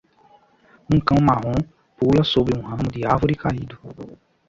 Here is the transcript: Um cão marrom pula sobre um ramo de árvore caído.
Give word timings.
Um 0.91 0.99
cão 0.99 1.19
marrom 1.21 1.53
pula 1.95 2.23
sobre 2.23 2.57
um 2.57 2.63
ramo 2.63 2.87
de 2.91 3.05
árvore 3.05 3.35
caído. 3.35 3.77